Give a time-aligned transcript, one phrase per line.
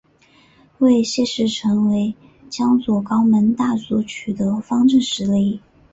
[0.79, 2.15] 为谢氏成为
[2.49, 5.61] 江左高门大族取得方镇实力。